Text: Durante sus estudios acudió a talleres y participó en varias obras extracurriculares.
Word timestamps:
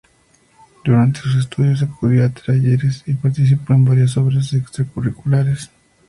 Durante 0.83 1.19
sus 1.19 1.35
estudios 1.35 1.83
acudió 1.83 2.25
a 2.25 2.29
talleres 2.29 3.03
y 3.05 3.13
participó 3.13 3.73
en 3.75 3.85
varias 3.85 4.17
obras 4.17 4.51
extracurriculares. 4.53 5.69